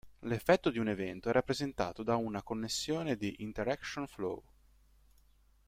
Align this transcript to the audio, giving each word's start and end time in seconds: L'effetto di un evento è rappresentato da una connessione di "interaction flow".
L'effetto 0.21 0.71
di 0.71 0.79
un 0.79 0.87
evento 0.87 1.29
è 1.29 1.31
rappresentato 1.31 2.01
da 2.01 2.15
una 2.15 2.41
connessione 2.41 3.17
di 3.17 3.35
"interaction 3.43 4.07
flow". 4.07 4.43